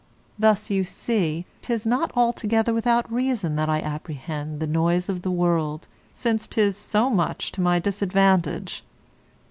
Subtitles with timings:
[0.39, 5.29] Thus you see 'tis not altogether without reason that I apprehend the noise of the
[5.29, 8.83] world, since 'tis so much to my disadvantage.